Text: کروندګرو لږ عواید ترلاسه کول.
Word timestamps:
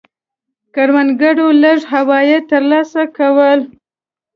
کروندګرو 0.73 1.47
لږ 1.61 1.79
عواید 1.95 2.43
ترلاسه 2.51 3.01
کول. 3.17 3.59